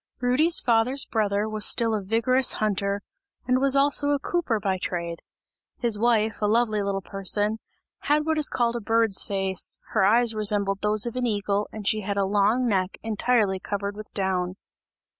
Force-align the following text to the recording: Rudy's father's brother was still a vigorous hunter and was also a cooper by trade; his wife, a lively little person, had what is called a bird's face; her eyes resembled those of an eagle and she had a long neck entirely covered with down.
Rudy's 0.19 0.59
father's 0.59 1.05
brother 1.05 1.47
was 1.47 1.63
still 1.63 1.93
a 1.93 2.01
vigorous 2.01 2.53
hunter 2.53 3.03
and 3.45 3.59
was 3.61 3.75
also 3.75 4.09
a 4.09 4.17
cooper 4.17 4.59
by 4.59 4.79
trade; 4.79 5.19
his 5.77 5.99
wife, 5.99 6.41
a 6.41 6.47
lively 6.47 6.81
little 6.81 7.03
person, 7.03 7.59
had 7.99 8.25
what 8.25 8.39
is 8.39 8.49
called 8.49 8.75
a 8.75 8.81
bird's 8.81 9.23
face; 9.23 9.77
her 9.89 10.03
eyes 10.03 10.33
resembled 10.33 10.81
those 10.81 11.05
of 11.05 11.15
an 11.15 11.27
eagle 11.27 11.69
and 11.71 11.87
she 11.87 12.01
had 12.01 12.17
a 12.17 12.25
long 12.25 12.67
neck 12.67 12.97
entirely 13.03 13.59
covered 13.59 13.95
with 13.95 14.11
down. 14.15 14.55